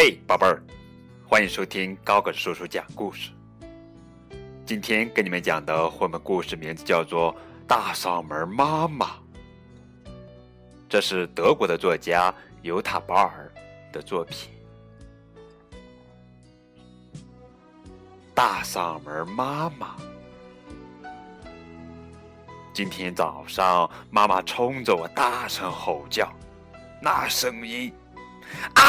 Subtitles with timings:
[0.00, 0.62] 嘿，宝贝儿，
[1.26, 3.32] 欢迎收听高个叔叔讲故事。
[4.64, 7.34] 今天跟你们讲的绘本故事名字叫做
[7.66, 9.06] 《大嗓门妈妈》，
[10.88, 12.32] 这是德国的作家
[12.62, 13.52] 尤塔·保尔
[13.92, 14.48] 的作品。
[18.32, 19.96] 大嗓门妈妈，
[22.72, 26.32] 今天早上妈妈冲着我大声吼叫，
[27.02, 27.92] 那声音
[28.74, 28.84] 啊！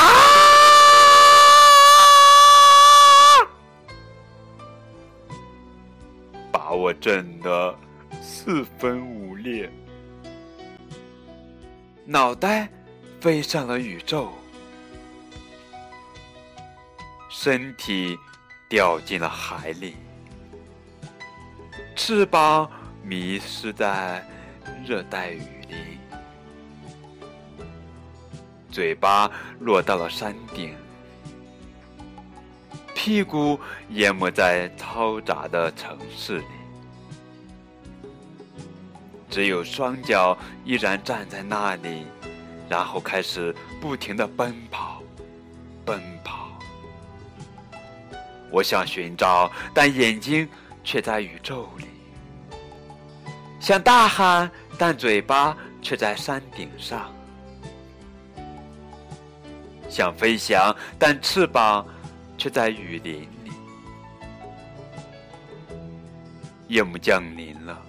[6.89, 7.77] 我震得
[8.19, 9.69] 四分五裂，
[12.03, 12.67] 脑袋
[13.21, 14.29] 飞上了宇宙，
[17.29, 18.17] 身体
[18.67, 19.97] 掉进了海里，
[21.95, 22.67] 翅膀
[23.03, 24.27] 迷失在
[24.83, 25.77] 热带雨林，
[28.71, 29.29] 嘴巴
[29.59, 30.75] 落到了山顶，
[32.95, 36.45] 屁股淹没在嘈杂的城市里。
[39.29, 42.05] 只有双脚依然站在那里，
[42.67, 45.01] 然后开始不停的奔跑，
[45.85, 46.49] 奔跑。
[48.51, 50.49] 我想寻找，但眼睛
[50.83, 51.85] 却在宇宙里；
[53.59, 57.01] 想大喊，但嘴巴却在山顶上；
[59.87, 61.85] 想飞翔，但翅膀
[62.37, 63.51] 却在雨林里。
[66.67, 67.79] 夜幕降临了。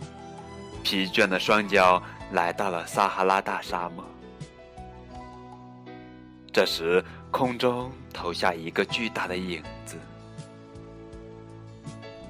[0.83, 4.05] 疲倦的双脚来到了撒哈拉大沙漠。
[6.53, 9.97] 这时，空中投下一个巨大的影子。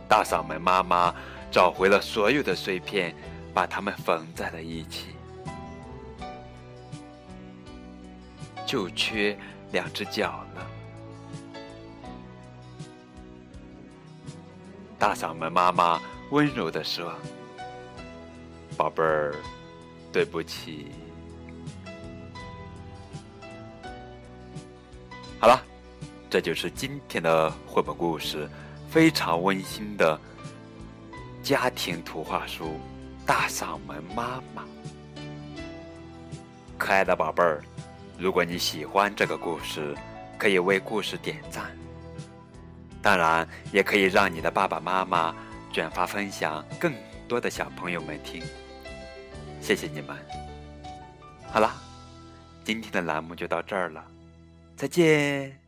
[0.07, 1.15] 大嗓门妈妈
[1.51, 3.15] 找回了所有的碎片，
[3.55, 5.15] 把它们缝在了一起，
[8.67, 9.39] 就缺
[9.73, 10.67] 两只脚了。
[14.99, 15.99] 大嗓门妈妈
[16.31, 17.15] 温柔地说。
[18.81, 19.35] 宝贝儿，
[20.11, 20.87] 对不起。
[25.39, 25.63] 好了，
[26.31, 28.49] 这就是今天的绘本故事，
[28.89, 30.19] 非常温馨的
[31.43, 32.69] 家庭图画书
[33.27, 34.63] 《大嗓门妈妈》。
[36.79, 37.63] 可爱的宝贝儿，
[38.17, 39.95] 如果你喜欢这个故事，
[40.39, 41.71] 可以为故事点赞。
[43.03, 45.35] 当然，也可以让你的爸爸妈妈
[45.71, 46.95] 转发分享，更
[47.29, 48.43] 多的小朋友们听。
[49.61, 50.17] 谢谢你们。
[51.53, 51.73] 好了，
[52.65, 54.05] 今天的栏目就到这儿了，
[54.77, 55.59] 再见。